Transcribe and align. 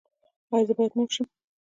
ایا 0.53 0.65
زه 0.67 0.73
باید 0.77 0.93
مور 0.97 1.09
شم؟ 1.15 1.27